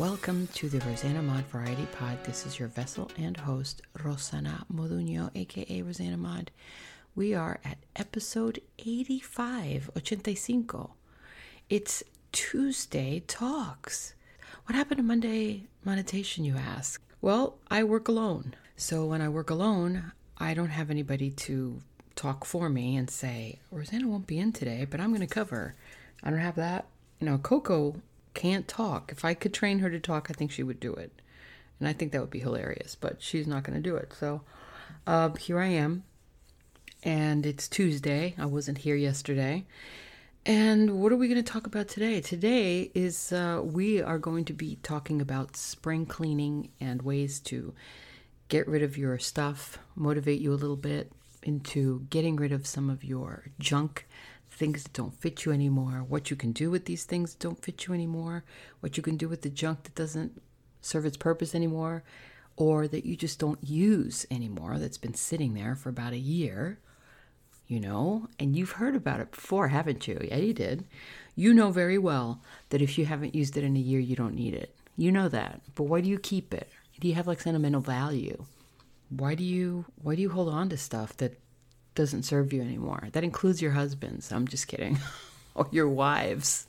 [0.00, 2.24] Welcome to the Rosanna Mod Variety Pod.
[2.24, 6.50] This is your vessel and host, Rosanna Moduño, aka Rosanna Mod.
[7.14, 10.88] We are at episode 85, 85.
[11.68, 14.14] It's Tuesday Talks.
[14.64, 17.02] What happened to Monday meditation, you ask?
[17.20, 18.54] Well, I work alone.
[18.76, 21.82] So when I work alone, I don't have anybody to
[22.16, 25.74] talk for me and say, Rosanna won't be in today, but I'm going to cover.
[26.22, 26.86] I don't have that.
[27.20, 27.96] You know, Coco
[28.40, 29.12] can't talk.
[29.12, 31.12] If I could train her to talk, I think she would do it.
[31.78, 34.14] And I think that would be hilarious, but she's not going to do it.
[34.18, 34.40] So
[35.06, 36.04] uh, here I am.
[37.02, 38.34] And it's Tuesday.
[38.38, 39.66] I wasn't here yesterday.
[40.46, 42.22] And what are we going to talk about today?
[42.22, 47.74] Today is uh, we are going to be talking about spring cleaning and ways to
[48.48, 52.88] get rid of your stuff, motivate you a little bit into getting rid of some
[52.88, 54.06] of your junk
[54.60, 57.64] things that don't fit you anymore, what you can do with these things that don't
[57.64, 58.44] fit you anymore,
[58.80, 60.40] what you can do with the junk that doesn't
[60.82, 62.04] serve its purpose anymore,
[62.56, 66.78] or that you just don't use anymore that's been sitting there for about a year,
[67.68, 70.18] you know, and you've heard about it before, haven't you?
[70.22, 70.84] Yeah, you did.
[71.34, 74.34] You know very well that if you haven't used it in a year, you don't
[74.34, 74.76] need it.
[74.94, 75.62] You know that.
[75.74, 76.68] But why do you keep it?
[77.00, 78.44] Do you have like sentimental value?
[79.08, 81.40] Why do you why do you hold on to stuff that
[81.94, 83.08] doesn't serve you anymore.
[83.12, 84.32] That includes your husbands.
[84.32, 84.98] I'm just kidding.
[85.54, 86.66] or your wives.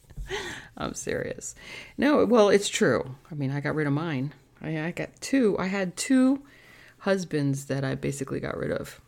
[0.78, 1.56] I'm serious.
[1.98, 3.16] No, well, it's true.
[3.30, 4.34] I mean, I got rid of mine.
[4.62, 5.58] I, I got two.
[5.60, 6.42] I had two
[7.00, 9.02] husbands that I basically got rid of.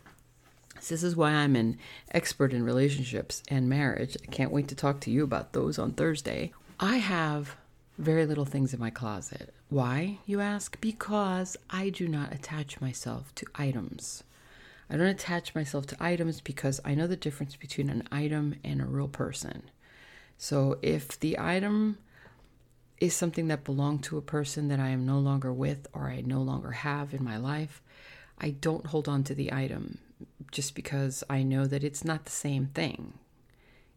[0.90, 1.78] This is why I'm an
[2.12, 4.18] expert in relationships and marriage.
[4.22, 6.52] I can't wait to talk to you about those on Thursday.
[6.80, 7.56] I have
[7.98, 9.54] very little things in my closet.
[9.70, 10.80] Why, you ask?
[10.82, 14.24] Because I do not attach myself to items.
[14.94, 18.80] I don't attach myself to items because I know the difference between an item and
[18.80, 19.64] a real person.
[20.38, 21.98] So if the item
[23.00, 26.22] is something that belonged to a person that I am no longer with or I
[26.22, 27.82] no longer have in my life,
[28.38, 29.98] I don't hold on to the item
[30.52, 33.14] just because I know that it's not the same thing.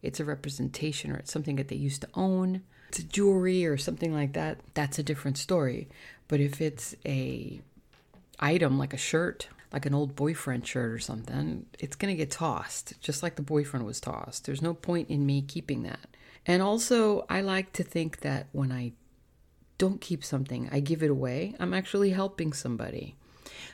[0.00, 2.62] It's a representation or it's something that they used to own.
[2.88, 4.60] It's jewelry or something like that.
[4.72, 5.88] That's a different story.
[6.26, 7.60] But if it's a
[8.40, 12.30] item like a shirt like an old boyfriend shirt or something, it's going to get
[12.30, 14.46] tossed, just like the boyfriend was tossed.
[14.46, 16.16] There's no point in me keeping that.
[16.46, 18.92] And also, I like to think that when I
[19.76, 23.16] don't keep something, I give it away, I'm actually helping somebody.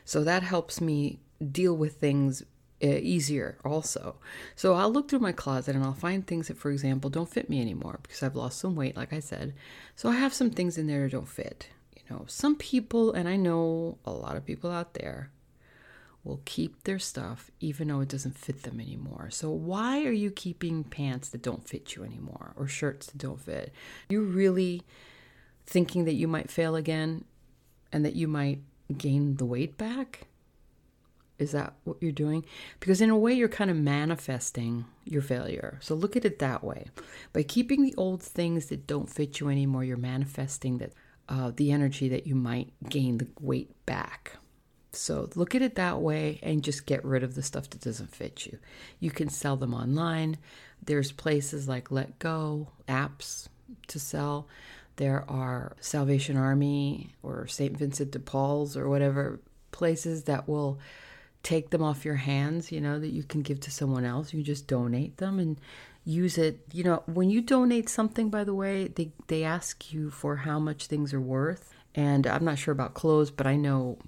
[0.05, 1.21] So that helps me
[1.53, 2.43] deal with things
[2.83, 4.17] uh, easier also.
[4.57, 7.49] So I'll look through my closet and I'll find things that, for example, don't fit
[7.49, 9.55] me anymore because I've lost some weight, like I said.
[9.95, 11.69] So I have some things in there that don't fit.
[11.95, 15.31] You know, some people, and I know a lot of people out there,
[16.25, 19.29] will keep their stuff even though it doesn't fit them anymore.
[19.31, 23.41] So, why are you keeping pants that don't fit you anymore or shirts that don't
[23.41, 23.73] fit?
[24.09, 24.83] You really
[25.67, 27.25] thinking that you might fail again
[27.93, 28.61] and that you might
[28.97, 30.27] gain the weight back?
[31.39, 32.45] Is that what you're doing?
[32.79, 35.79] Because in a way, you're kind of manifesting your failure.
[35.81, 36.87] So look at it that way.
[37.33, 40.93] By keeping the old things that don't fit you anymore, you're manifesting that
[41.29, 44.37] uh, the energy that you might gain the weight back.
[44.95, 48.15] So look at it that way and just get rid of the stuff that doesn't
[48.15, 48.59] fit you.
[49.01, 50.37] You can sell them online.
[50.85, 53.49] There's places like Letgo, apps
[53.89, 54.49] to sell.
[54.97, 57.77] There are Salvation Army or St.
[57.77, 60.79] Vincent de Paul's or whatever places that will
[61.43, 64.33] take them off your hands, you know, that you can give to someone else.
[64.33, 65.59] You just donate them and
[66.05, 66.61] use it.
[66.73, 70.59] You know, when you donate something, by the way, they, they ask you for how
[70.59, 71.75] much things are worth.
[71.95, 73.99] And I'm not sure about clothes, but I know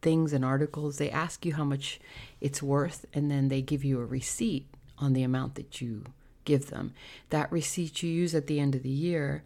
[0.00, 2.00] things and articles, they ask you how much
[2.40, 4.66] it's worth, and then they give you a receipt
[4.98, 6.04] on the amount that you
[6.44, 6.94] give them.
[7.30, 9.44] That receipt you use at the end of the year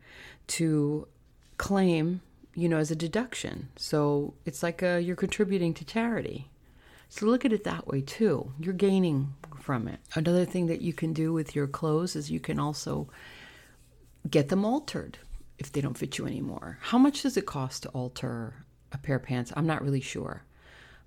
[0.49, 1.09] to
[1.57, 2.21] claim,
[2.55, 3.69] you know, as a deduction.
[3.77, 6.49] So it's like a, you're contributing to charity.
[7.09, 8.53] So look at it that way too.
[8.61, 9.99] You're gaining from it.
[10.15, 13.09] Another thing that you can do with your clothes is you can also
[14.29, 15.19] get them altered
[15.59, 16.79] if they don't fit you anymore.
[16.81, 19.53] How much does it cost to alter a pair of pants?
[19.57, 20.45] I'm not really sure.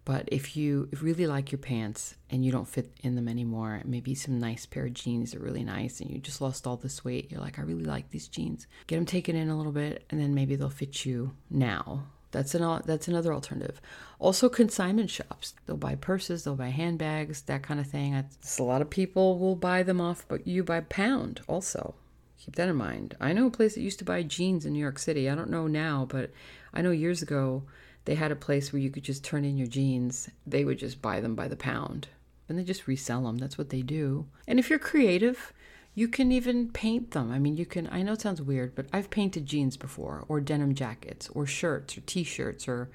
[0.03, 4.15] But if you really like your pants and you don't fit in them anymore, maybe
[4.15, 7.31] some nice pair of jeans are really nice and you just lost all this weight,
[7.31, 8.65] you're like, I really like these jeans.
[8.87, 12.05] Get them taken in a little bit and then maybe they'll fit you now.
[12.31, 13.81] That's an that's another alternative.
[14.17, 15.53] Also, consignment shops.
[15.65, 18.13] They'll buy purses, they'll buy handbags, that kind of thing.
[18.13, 21.93] It's, a lot of people will buy them off, but you buy pound also.
[22.43, 23.15] Keep that in mind.
[23.21, 25.29] I know a place that used to buy jeans in New York City.
[25.29, 26.31] I don't know now, but
[26.73, 27.63] I know years ago
[28.05, 30.27] they had a place where you could just turn in your jeans.
[30.47, 32.07] They would just buy them by the pound
[32.49, 33.37] and they just resell them.
[33.37, 34.25] That's what they do.
[34.47, 35.53] And if you're creative,
[35.93, 37.31] you can even paint them.
[37.31, 40.41] I mean, you can, I know it sounds weird, but I've painted jeans before, or
[40.41, 42.89] denim jackets, or shirts, or t shirts, or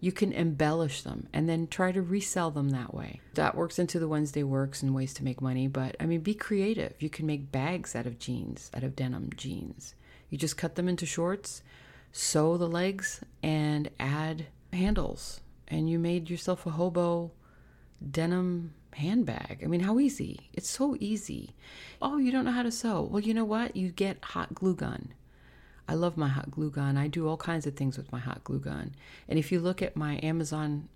[0.00, 3.20] you can embellish them and then try to resell them that way.
[3.34, 6.34] That works into the Wednesday works and ways to make money, but I mean, be
[6.34, 6.94] creative.
[7.00, 9.94] You can make bags out of jeans, out of denim jeans.
[10.30, 11.62] You just cut them into shorts,
[12.12, 15.40] sew the legs, and add handles.
[15.66, 17.32] And you made yourself a hobo
[18.10, 19.60] denim handbag.
[19.62, 20.50] I mean, how easy?
[20.52, 21.54] It's so easy.
[22.00, 23.02] Oh, you don't know how to sew?
[23.02, 23.76] Well, you know what?
[23.76, 25.12] You get hot glue gun.
[25.88, 26.98] I love my hot glue gun.
[26.98, 28.94] I do all kinds of things with my hot glue gun.
[29.28, 30.88] And if you look at my Amazon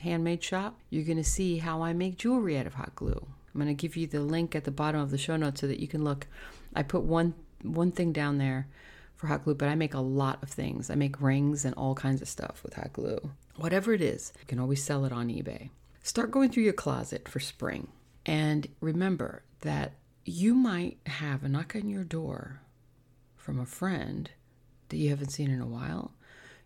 [0.00, 3.26] handmade shop, you're going to see how I make jewelry out of hot glue.
[3.54, 5.66] I'm going to give you the link at the bottom of the show notes so
[5.66, 6.26] that you can look.
[6.76, 8.68] I put one one thing down there
[9.16, 10.90] for hot glue, but I make a lot of things.
[10.90, 13.18] I make rings and all kinds of stuff with hot glue.
[13.56, 15.70] Whatever it is, you can always sell it on eBay.
[16.02, 17.88] Start going through your closet for spring.
[18.24, 19.94] And remember that
[20.24, 22.60] you might have a knock on your door
[23.48, 24.28] from a friend
[24.90, 26.12] that you haven't seen in a while.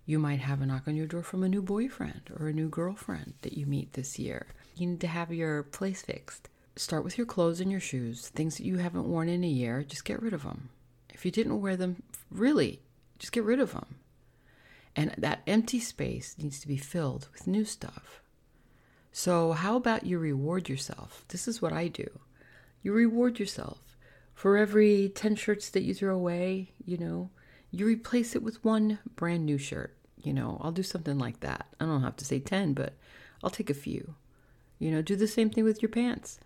[0.04, 2.68] You might have a knock on your door from a new boyfriend or a new
[2.68, 4.48] girlfriend that you meet this year.
[4.74, 6.48] You need to have your place fixed.
[6.74, 9.84] Start with your clothes and your shoes, things that you haven't worn in a year,
[9.84, 10.70] just get rid of them.
[11.10, 12.02] If you didn't wear them,
[12.32, 12.80] really,
[13.20, 13.94] just get rid of them.
[14.96, 18.22] And that empty space needs to be filled with new stuff.
[19.12, 21.24] So, how about you reward yourself?
[21.28, 22.10] This is what I do.
[22.82, 23.91] You reward yourself.
[24.34, 27.30] For every 10 shirts that you throw away, you know,
[27.70, 29.96] you replace it with one brand new shirt.
[30.22, 31.66] You know, I'll do something like that.
[31.80, 32.94] I don't have to say 10, but
[33.42, 34.14] I'll take a few.
[34.78, 36.38] You know, do the same thing with your pants.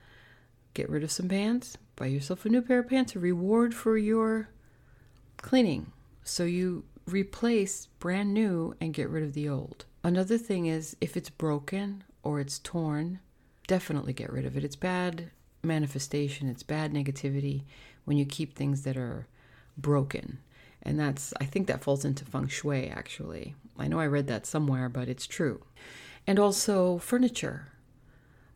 [0.75, 3.97] Get rid of some pants, buy yourself a new pair of pants, a reward for
[3.97, 4.51] your
[5.39, 5.93] cleaning.
[6.23, 9.87] So you replace brand new and get rid of the old.
[10.05, 13.21] Another thing is if it's broken or it's torn,
[13.67, 14.65] definitely get rid of it.
[14.65, 15.31] It's bad
[15.67, 17.65] manifestation, it's bad negativity
[18.05, 19.27] when you keep things that are
[19.77, 20.39] broken.
[20.83, 23.55] And that's, I think that falls into feng shui actually.
[23.79, 25.63] I know I read that somewhere, but it's true.
[26.27, 27.73] And also furniture,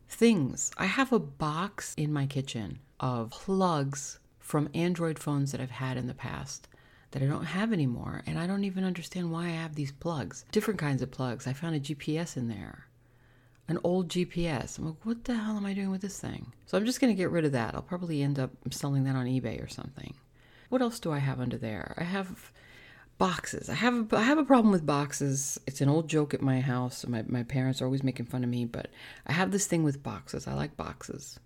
[0.09, 0.71] things.
[0.77, 5.97] I have a box in my kitchen of plugs from Android phones that I've had
[5.97, 6.67] in the past
[7.11, 8.23] that I don't have anymore.
[8.25, 10.45] And I don't even understand why I have these plugs.
[10.51, 11.47] Different kinds of plugs.
[11.47, 12.87] I found a GPS in there,
[13.67, 14.77] an old GPS.
[14.77, 16.51] I'm like, what the hell am I doing with this thing?
[16.65, 17.75] So I'm just going to get rid of that.
[17.75, 20.13] I'll probably end up selling that on eBay or something.
[20.69, 21.95] What else do I have under there?
[21.97, 22.51] I have
[23.17, 23.69] boxes.
[23.69, 25.59] I have a, I have a problem with boxes.
[25.67, 27.05] It's an old joke at my house.
[27.05, 28.89] My my parents are always making fun of me, but
[29.27, 30.47] I have this thing with boxes.
[30.47, 31.39] I like boxes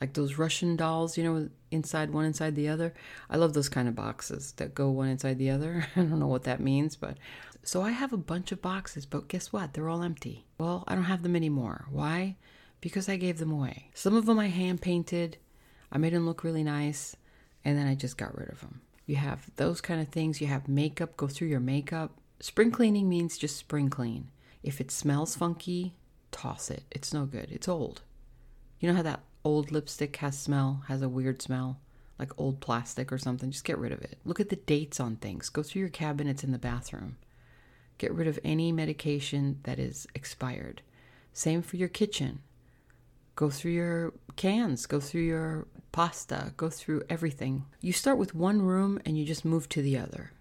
[0.00, 2.94] like those Russian dolls, you know, inside one inside the other.
[3.30, 5.86] I love those kind of boxes that go one inside the other.
[5.96, 7.16] I don't know what that means, but
[7.62, 9.72] so I have a bunch of boxes, but guess what?
[9.72, 10.46] They're all empty.
[10.58, 11.86] Well, I don't have them anymore.
[11.90, 12.36] Why?
[12.80, 13.90] Because I gave them away.
[13.94, 15.38] Some of them I hand painted.
[15.90, 17.16] I made them look really nice,
[17.64, 18.82] and then I just got rid of them.
[19.06, 20.40] You have those kind of things.
[20.40, 22.12] You have makeup, go through your makeup.
[22.40, 24.30] Spring cleaning means just spring clean.
[24.62, 25.94] If it smells funky,
[26.32, 26.84] toss it.
[26.90, 27.48] It's no good.
[27.50, 28.02] It's old.
[28.78, 31.78] You know how that old lipstick has smell, has a weird smell,
[32.18, 34.18] like old plastic or something, just get rid of it.
[34.24, 35.50] Look at the dates on things.
[35.50, 37.16] Go through your cabinets in the bathroom.
[37.98, 40.82] Get rid of any medication that is expired.
[41.32, 42.40] Same for your kitchen.
[43.36, 47.66] Go through your cans, go through your pasta, go through everything.
[47.80, 50.32] You start with one room and you just move to the other.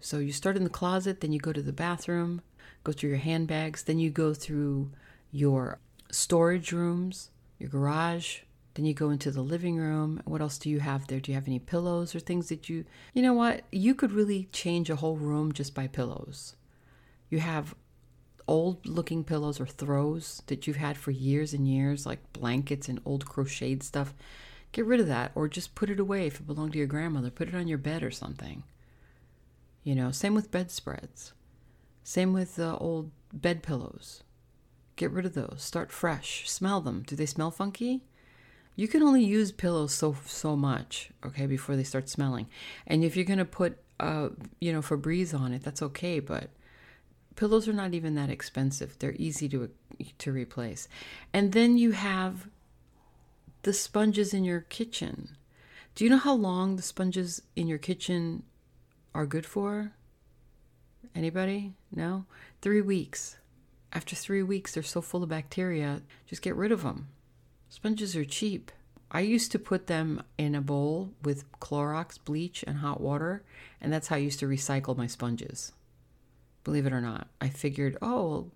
[0.00, 2.42] So you start in the closet, then you go to the bathroom,
[2.82, 4.90] go through your handbags, then you go through
[5.30, 5.78] your
[6.10, 8.40] storage rooms, your garage,
[8.78, 10.22] then you go into the living room.
[10.24, 11.18] What else do you have there?
[11.18, 13.62] Do you have any pillows or things that you, you know what?
[13.72, 16.54] You could really change a whole room just by pillows.
[17.28, 17.74] You have
[18.46, 23.00] old looking pillows or throws that you've had for years and years, like blankets and
[23.04, 24.14] old crocheted stuff.
[24.70, 27.30] Get rid of that or just put it away if it belonged to your grandmother.
[27.30, 28.62] Put it on your bed or something.
[29.82, 31.32] You know, same with bedspreads.
[32.04, 34.22] Same with uh, old bed pillows.
[34.94, 35.64] Get rid of those.
[35.64, 36.48] Start fresh.
[36.48, 37.02] Smell them.
[37.04, 38.04] Do they smell funky?
[38.78, 42.46] You can only use pillows so so much, okay, before they start smelling.
[42.86, 44.28] And if you're gonna put uh,
[44.60, 46.50] you know, Febreze on it, that's okay, but
[47.38, 48.98] Pillows are not even that expensive.
[48.98, 49.70] They're easy to
[50.18, 50.88] to replace.
[51.32, 52.48] And then you have
[53.62, 55.36] the sponges in your kitchen.
[55.94, 58.42] Do you know how long the sponges in your kitchen
[59.14, 59.92] are good for?
[61.14, 61.74] Anybody?
[61.92, 62.24] No?
[62.62, 63.36] 3 weeks.
[63.92, 67.06] After 3 weeks they're so full of bacteria, just get rid of them.
[67.70, 68.72] Sponges are cheap.
[69.10, 73.42] I used to put them in a bowl with Clorox, bleach, and hot water,
[73.80, 75.72] and that's how I used to recycle my sponges.
[76.64, 78.50] Believe it or not, I figured, oh,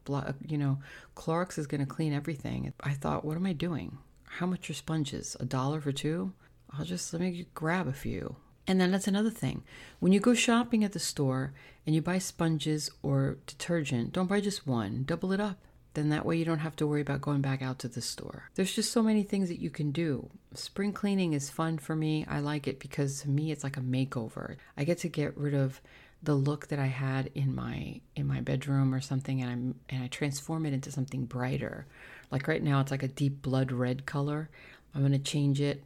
[0.46, 0.78] you know,
[1.16, 2.72] Clorox is going to clean everything.
[2.80, 3.98] I thought, what am I doing?
[4.24, 5.36] How much are sponges?
[5.40, 6.32] A dollar for two?
[6.70, 8.36] I'll just let me grab a few.
[8.66, 9.62] And then that's another thing.
[10.00, 11.52] When you go shopping at the store
[11.86, 15.58] and you buy sponges or detergent, don't buy just one, double it up
[15.94, 18.50] then that way you don't have to worry about going back out to the store.
[18.54, 20.30] There's just so many things that you can do.
[20.54, 22.24] Spring cleaning is fun for me.
[22.28, 24.56] I like it because to me it's like a makeover.
[24.76, 25.80] I get to get rid of
[26.22, 30.04] the look that I had in my in my bedroom or something and I'm and
[30.04, 31.86] I transform it into something brighter.
[32.30, 34.48] Like right now it's like a deep blood red color.
[34.94, 35.82] I'm going to change it,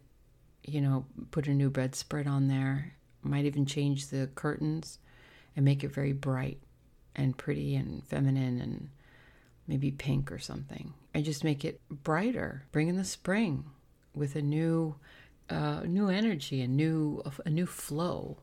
[0.65, 2.93] you know, put a new bedspread on there.
[3.23, 4.99] Might even change the curtains
[5.57, 6.61] and make it very bright
[7.15, 8.91] and pretty and feminine and
[9.67, 10.95] maybe pink or something.
[11.15, 13.65] I just make it brighter, bring in the spring
[14.15, 14.97] with a new,
[15.51, 18.39] uh, new energy, a new, a new flow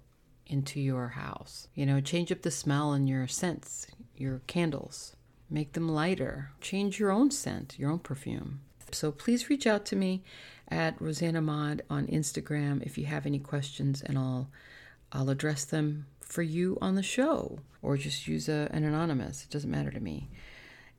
[0.48, 1.68] into your house.
[1.76, 3.88] You know, change up the smell and your scents,
[4.18, 5.16] your candles,
[5.50, 6.52] make them lighter.
[6.62, 8.62] Change your own scent, your own perfume.
[8.92, 10.24] So please reach out to me
[10.68, 14.50] at Rosanna Mod on Instagram if you have any questions, and I'll
[15.12, 19.44] I'll address them for you on the show, or just use a, an anonymous.
[19.44, 20.30] It doesn't matter to me.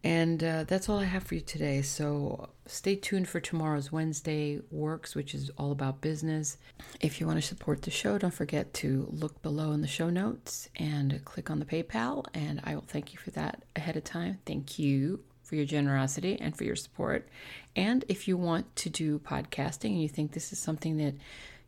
[0.04, 1.80] And uh, that's all I have for you today.
[1.80, 6.58] So stay tuned for tomorrow's Wednesday Works, which is all about business.
[7.00, 10.10] If you want to support the show, don't forget to look below in the show
[10.10, 12.26] notes and click on the PayPal.
[12.34, 14.40] And I will thank you for that ahead of time.
[14.44, 17.26] Thank you for your generosity and for your support.
[17.74, 21.14] And if you want to do podcasting and you think this is something that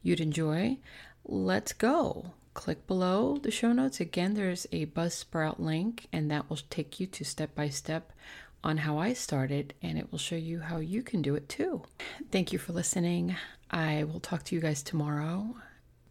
[0.02, 0.76] you'd enjoy,
[1.24, 4.00] let's go click below the show notes.
[4.00, 8.12] Again, there's a Buzzsprout link, and that will take you to step by step
[8.64, 11.82] on how I started, and it will show you how you can do it too.
[12.32, 13.36] Thank you for listening.
[13.70, 15.54] I will talk to you guys tomorrow.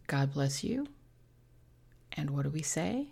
[0.06, 0.86] God bless you.
[2.12, 3.08] And what do we say?